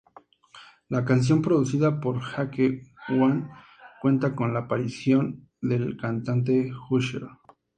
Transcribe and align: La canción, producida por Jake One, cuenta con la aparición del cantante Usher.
La 0.89 1.05
canción, 1.05 1.43
producida 1.43 1.99
por 2.01 2.23
Jake 2.35 2.85
One, 3.09 3.47
cuenta 4.01 4.35
con 4.35 4.51
la 4.51 4.61
aparición 4.61 5.47
del 5.61 5.95
cantante 5.95 6.71
Usher. 6.89 7.21